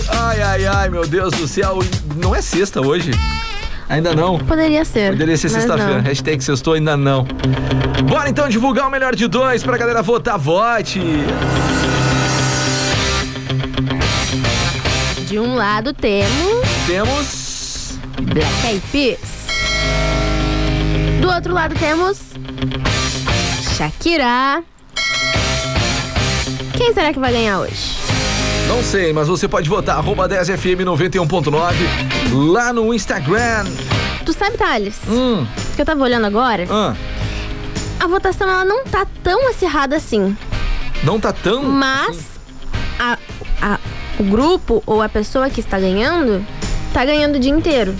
[0.09, 1.79] Ai, ai, ai, meu Deus do céu.
[2.15, 3.11] Não é sexta hoje?
[3.89, 4.37] Ainda não?
[4.39, 5.11] Poderia ser.
[5.11, 5.99] Poderia ser sexta-feira.
[5.99, 7.25] Hashtag sextou, ainda não.
[8.07, 10.37] Bora então divulgar o melhor de dois pra galera votar.
[10.37, 11.01] Vote!
[15.27, 17.97] De um lado temos Temos.
[18.21, 19.19] Black Eyed Peas.
[21.21, 22.17] Do outro lado temos
[23.77, 24.63] Shakira.
[26.77, 27.97] Quem será que vai ganhar hoje?
[28.67, 29.97] Não sei, mas você pode votar.
[29.97, 31.73] Arroba 10FM 91.9
[32.53, 33.65] lá no Instagram.
[34.25, 34.95] Tu sabe, Thales?
[35.07, 35.45] Hum.
[35.75, 36.65] Que eu tava olhando agora.
[36.69, 36.95] Ah,
[37.99, 40.35] A votação ela não tá tão acirrada assim.
[41.03, 41.63] não tá tão.
[41.63, 42.17] Mas
[42.99, 43.17] a,
[43.61, 43.79] a-
[44.19, 46.45] o grupo ou a pessoa que está ganhando
[46.93, 47.95] tá ganhando o dia inteiro.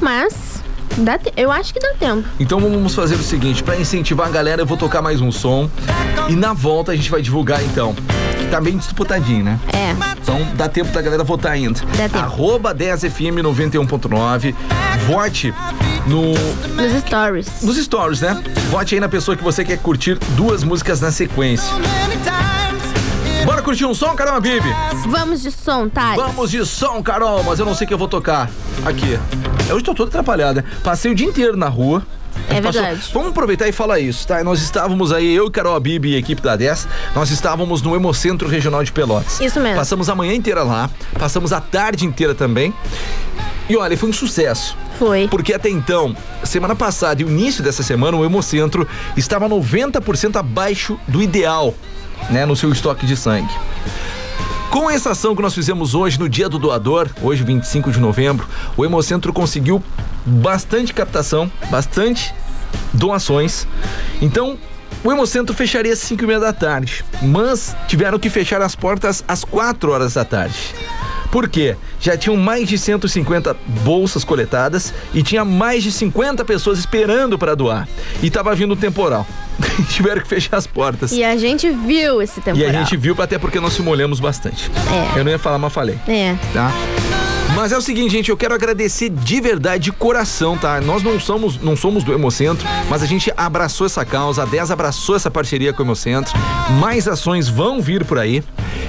[0.00, 0.62] Mas
[0.98, 2.26] dá eu acho que dá tempo.
[2.38, 5.70] Então vamos fazer o seguinte, pra incentivar a galera, eu vou tocar mais um som
[6.28, 7.94] e na volta a gente vai divulgar então.
[8.38, 9.58] Que tá bem disputadinho, né?
[9.72, 9.92] É.
[10.20, 11.80] Então dá tempo da galera votar ainda.
[11.96, 12.18] Dá tempo.
[12.18, 14.54] Arroba 10FM 91.9.
[15.06, 15.54] Vote
[16.06, 16.32] no.
[16.74, 17.62] Nos stories.
[17.62, 18.42] Nos stories, né?
[18.70, 21.72] Vote aí na pessoa que você quer curtir duas músicas na sequência.
[23.44, 24.68] Bora curtir um som, Carol Bibi?
[25.08, 26.16] Vamos de som, Thales.
[26.16, 28.48] Vamos de som, Carol, mas eu não sei o que eu vou tocar.
[28.84, 29.18] Aqui.
[29.68, 30.64] Eu estou todo atrapalhado, né?
[30.82, 32.02] Passei o dia inteiro na rua.
[32.48, 33.10] É passou- verdade.
[33.12, 34.42] Vamos aproveitar e falar isso, tá?
[34.42, 38.48] Nós estávamos aí, eu, Carol Bibi e a equipe da 10, nós estávamos no Hemocentro
[38.48, 39.40] Regional de Pelotas.
[39.40, 39.76] Isso mesmo.
[39.76, 40.88] Passamos a manhã inteira lá,
[41.18, 42.72] passamos a tarde inteira também.
[43.68, 44.76] E olha, foi um sucesso.
[44.98, 45.28] Foi.
[45.28, 48.86] Porque até então, semana passada e o início dessa semana, o Hemocentro
[49.16, 51.74] estava 90% abaixo do ideal,
[52.30, 53.52] né, no seu estoque de sangue.
[54.70, 58.48] Com essa ação que nós fizemos hoje no Dia do Doador, hoje 25 de novembro,
[58.76, 59.82] o Hemocentro conseguiu
[60.24, 62.34] bastante captação, bastante
[62.92, 63.66] doações.
[64.20, 64.58] Então,
[65.04, 69.22] o Hemocentro fecharia às 5 e meia da tarde, mas tiveram que fechar as portas
[69.28, 70.74] às 4 horas da tarde.
[71.32, 71.74] Por quê?
[71.98, 77.54] Já tinham mais de 150 bolsas coletadas e tinha mais de 50 pessoas esperando para
[77.56, 77.88] doar.
[78.22, 79.26] E tava vindo temporal.
[79.88, 81.10] Tiveram que fechar as portas.
[81.10, 82.68] E a gente viu esse E temporal.
[82.68, 84.70] a gente viu, até porque nós se molhamos bastante.
[85.14, 85.18] É.
[85.18, 86.36] Eu não ia falar, mas falei, É.
[86.52, 86.70] tá?
[87.56, 90.80] Mas é o seguinte, gente, eu quero agradecer de verdade, de coração, tá?
[90.80, 94.70] Nós não somos, não somos do Hemocentro, mas a gente abraçou essa causa, a 10
[94.70, 96.32] abraçou essa parceria com o Hemocentro.
[96.80, 98.42] Mais ações vão vir por aí.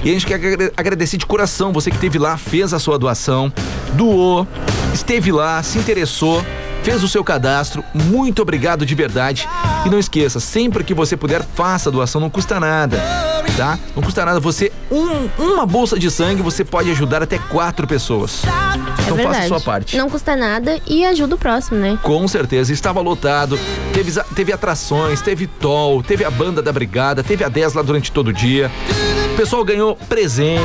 [0.04, 2.98] E a gente quer agra- agradecer de coração você que esteve lá, fez a sua
[2.98, 3.50] doação,
[3.94, 4.46] doou,
[4.92, 6.44] esteve lá, se interessou,
[6.82, 7.82] fez o seu cadastro.
[7.94, 9.48] Muito obrigado de verdade.
[9.86, 12.98] E não esqueça, sempre que você puder, faça a doação, não custa nada,
[13.56, 13.78] tá?
[13.96, 14.38] Não custa nada.
[14.40, 18.42] Você, um- uma bolsa de sangue, você pode ajudar até quatro pessoas.
[19.06, 19.96] Então é faça a sua parte.
[19.96, 21.98] Não custa nada e ajuda o próximo, né?
[22.02, 23.58] Com certeza, estava lotado,
[23.94, 28.12] teve, teve atrações, teve toll, teve a banda da brigada, teve a 10 lá durante
[28.12, 28.70] todo o dia.
[29.34, 30.62] O pessoal ganhou presente,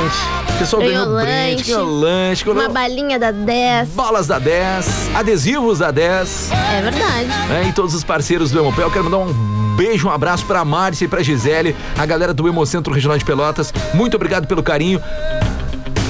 [0.54, 3.88] o pessoal ganhou, Ganhou brinde, lanche, ganhou lanche, ganhou Uma balinha da 10.
[3.90, 7.26] balas da 10, adesivos da 10 É verdade.
[7.48, 8.88] né, e todos os parceiros do Hemopel.
[8.92, 12.92] Quero mandar um beijo, um abraço pra Márcia e pra Gisele, a galera do Hemocentro
[12.94, 13.74] Regional de Pelotas.
[13.92, 15.02] Muito obrigado pelo carinho,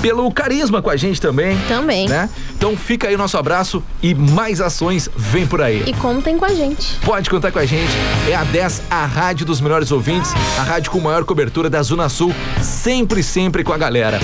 [0.01, 1.59] pelo carisma com a gente também.
[1.69, 2.09] Também.
[2.09, 2.29] Né?
[2.57, 5.85] Então fica aí o nosso abraço e mais ações vem por aí.
[5.87, 6.97] E contem com a gente.
[7.05, 7.93] Pode contar com a gente.
[8.29, 12.09] É a 10, a rádio dos melhores ouvintes, a rádio com maior cobertura da Zona
[12.09, 14.21] Sul, sempre, sempre com a galera.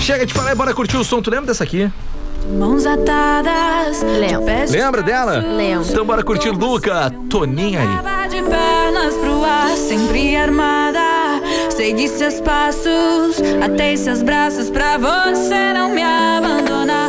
[0.00, 1.22] Chega de falar e bora curtir o som.
[1.22, 1.90] Tu lembra dessa aqui?
[2.58, 4.02] Mãos atadas.
[4.70, 5.38] Lembra dela?
[5.38, 5.82] Leão.
[5.82, 8.28] Então bora curtir Luca, Toninha aí.
[8.28, 9.53] De pernas pro ar.
[11.84, 17.03] Segui seus passos, atei seus braços pra você não me abandonar.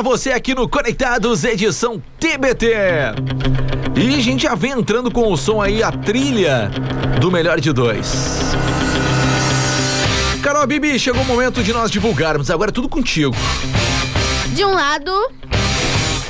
[0.00, 2.72] Pra você aqui no Conectados edição TBT.
[3.94, 6.70] E a gente já vem entrando com o som aí, a trilha
[7.20, 8.14] do melhor de dois.
[10.42, 12.50] Carol Bibi, chegou o momento de nós divulgarmos.
[12.50, 13.36] Agora é tudo contigo.
[14.54, 15.12] De um lado,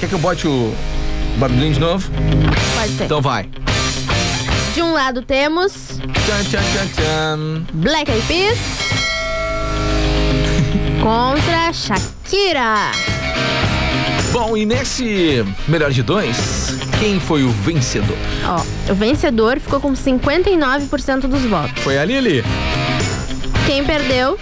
[0.01, 0.75] Quer que eu bote o
[1.37, 2.11] barulhinho de novo?
[2.75, 3.05] pode ser.
[3.05, 3.49] Então vai.
[4.75, 5.73] De um lado temos
[6.27, 7.67] Tchan, tchan, tchan, tchan.
[7.75, 8.59] Black Eyed Peas
[11.01, 13.10] contra Shakira.
[14.57, 18.17] E nesse melhor de dois, quem foi o vencedor?
[18.45, 21.83] Ó, o vencedor ficou com 59% dos votos.
[21.83, 22.43] Foi a Lili?
[23.67, 24.39] Quem perdeu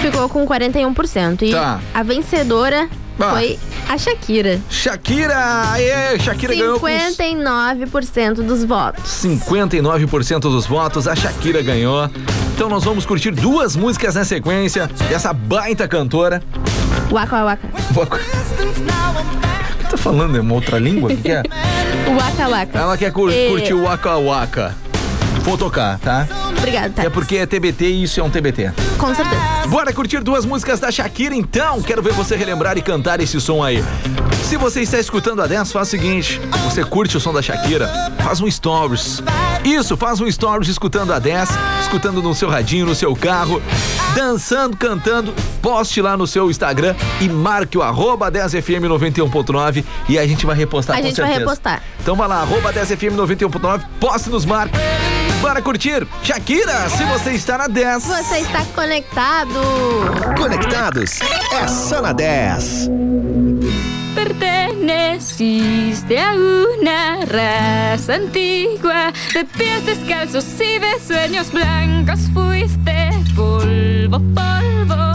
[0.00, 1.42] ficou com 41%.
[1.42, 1.80] E Tá.
[1.92, 3.30] a vencedora Ah.
[3.32, 3.58] foi
[3.88, 4.60] a Shakira.
[4.70, 5.34] Shakira!
[5.72, 9.02] Aê, Shakira ganhou com 59% dos votos.
[9.10, 12.08] 59% dos votos, a Shakira ganhou.
[12.54, 16.42] Então nós vamos curtir duas músicas na sequência dessa baita cantora.
[17.12, 17.68] Waka Waka.
[19.78, 20.36] Que tá falando?
[20.36, 21.12] É uma outra língua?
[21.12, 21.42] O que que é?
[22.18, 22.78] Waka Waka.
[22.78, 23.48] Ela quer cur- É.
[23.50, 24.74] curtir o Waka Waka.
[25.42, 26.26] Vou tocar, tá?
[26.56, 27.02] Obrigada, tá?
[27.02, 28.72] É porque é TBT e isso é um TBT.
[28.96, 29.40] Com certeza.
[29.66, 31.82] Bora curtir duas músicas da Shakira então?
[31.82, 33.82] Quero ver você relembrar e cantar esse som aí.
[34.44, 37.88] Se você está escutando a 10, faz o seguinte: você curte o som da Shakira,
[38.22, 39.20] faz um stories.
[39.64, 41.48] Isso, faz um stories escutando a 10,
[41.80, 43.60] escutando no seu radinho, no seu carro,
[44.14, 45.34] dançando, cantando.
[45.60, 50.96] Poste lá no seu Instagram e marque o arroba 10fm91.9 e a gente vai repostar
[50.96, 51.82] A com gente vai repostar.
[52.00, 54.78] Então vai lá, arroba 10fm91.9, poste nos marque.
[55.42, 58.04] Bora curtir Shakira, se você está na 10.
[58.04, 59.60] Você está conectado.
[60.38, 62.88] Conectados é só na 10.
[64.14, 72.20] Perteneciste a una raza antigua de pies descalzos y de sueños blancos.
[72.32, 75.11] Fuiste polvo, polvo.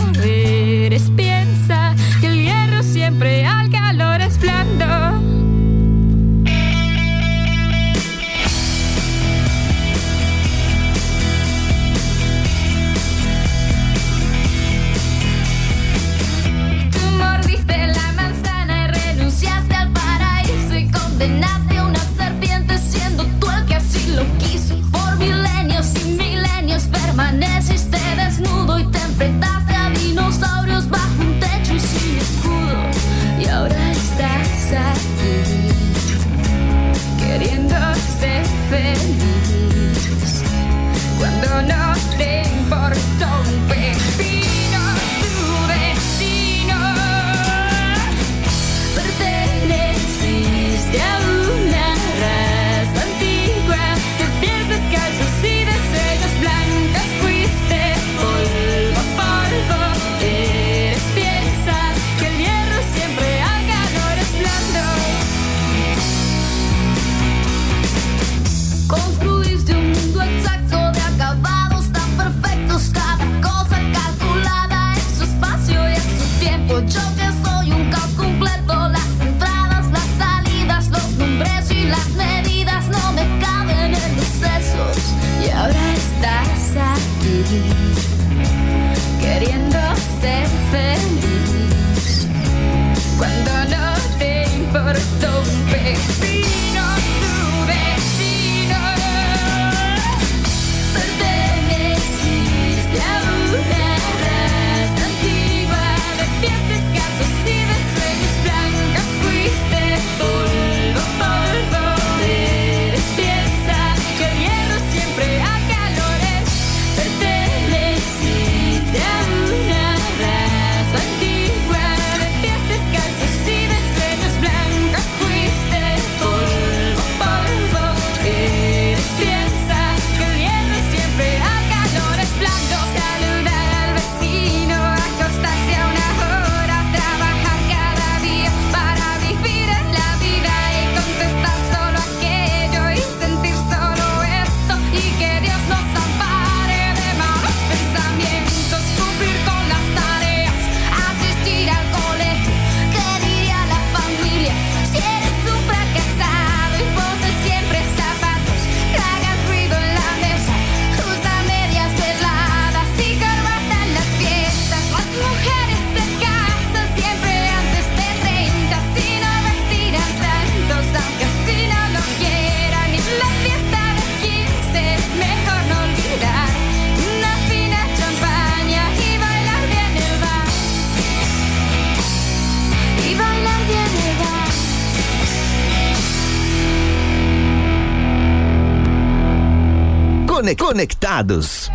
[190.56, 191.70] Conectados.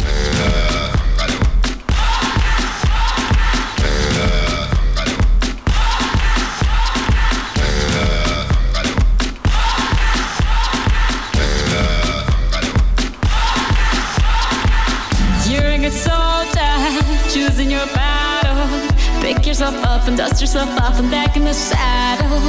[17.33, 18.91] Choosing your battle.
[19.23, 22.43] Pick yourself up and dust yourself off and back in the saddle.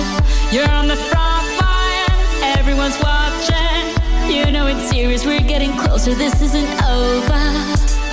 [0.51, 3.92] You're on the front line, everyone's watching.
[4.33, 7.43] You know it's serious, we're getting closer, this isn't over.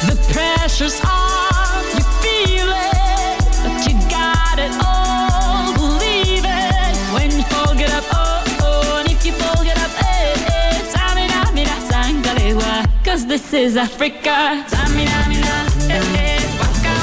[0.08, 6.96] The pressure's on, you feel it, but you got it all, believe it.
[7.14, 10.92] When you fall, get up, oh, oh, and if you fall, get up, eh, eh.
[10.92, 14.62] Samina, mina, sangalewa, Cause this is Africa.
[14.68, 15.56] Samina, mina,
[15.88, 16.40] eh, eh.
[16.60, 16.96] Waka,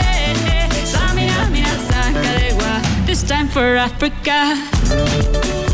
[0.00, 0.68] eh, eh.
[0.86, 1.74] Samina, mina.
[3.06, 5.73] This time for Africa.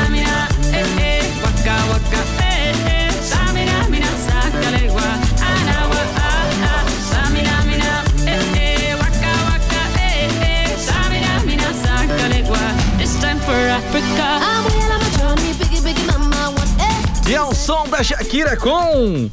[17.71, 19.29] som da Shakira com.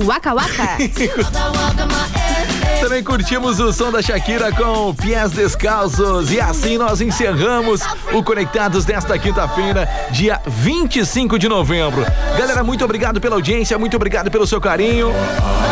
[0.00, 0.76] Waka Waka.
[2.78, 6.30] Também curtimos o som da Shakira com Pies Descalços.
[6.30, 7.80] E assim nós encerramos
[8.12, 12.04] o Conectados desta quinta-feira, dia 25 de novembro.
[12.38, 15.10] Galera, muito obrigado pela audiência, muito obrigado pelo seu carinho.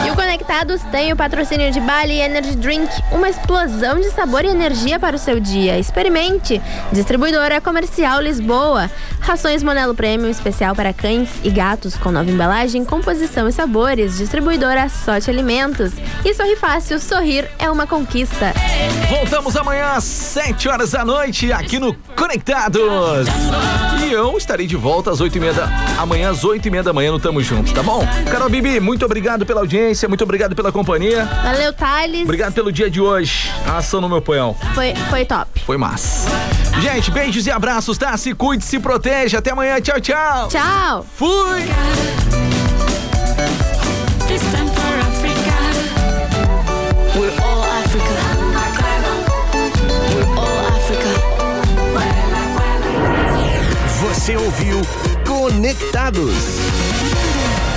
[0.06, 0.16] E o
[0.56, 5.14] Conectados tem o patrocínio de Bali Energy Drink, uma explosão de sabor e energia para
[5.14, 5.78] o seu dia.
[5.78, 6.62] Experimente!
[6.90, 8.90] Distribuidora Comercial Lisboa.
[9.20, 14.16] Rações Monelo Premium especial para cães e gatos com nova embalagem, composição e sabores.
[14.16, 15.92] Distribuidora Sorte Alimentos.
[16.24, 18.54] E Sorri Fácil, sorrir é uma conquista.
[19.10, 23.26] Voltamos amanhã às 7 horas da noite aqui no Conectados.
[24.06, 26.82] E eu estarei de volta às 8 e meia da amanhã, às 8 e meia
[26.82, 28.06] da manhã no Tamo Junto, tá bom?
[28.30, 31.24] Carol Bibi, muito obrigado pela audiência, muito obrigado pela companhia.
[31.24, 32.22] Valeu, Thales.
[32.22, 33.50] Obrigado pelo dia de hoje.
[33.66, 34.54] A ação no meu poião.
[34.74, 35.60] Foi, foi top.
[35.64, 36.28] Foi massa.
[36.80, 38.16] Gente, beijos e abraços, tá?
[38.16, 39.38] Se cuide, se proteja.
[39.38, 39.80] Até amanhã.
[39.80, 40.48] Tchau, tchau.
[40.48, 41.06] Tchau.
[41.16, 41.62] Fui.
[44.28, 45.56] This time for Africa.
[47.18, 48.14] We're all Africa.
[50.14, 51.36] We're all Africa.
[54.02, 54.80] Você ouviu
[55.26, 56.85] Conectados.